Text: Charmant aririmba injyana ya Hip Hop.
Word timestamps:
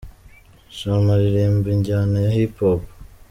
Charmant 0.77 1.15
aririmba 1.15 1.67
injyana 1.75 2.17
ya 2.25 2.31
Hip 2.37 2.55
Hop. 2.61 2.81